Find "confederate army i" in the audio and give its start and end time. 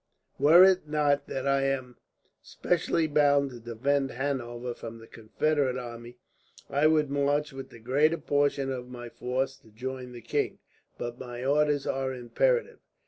5.05-6.87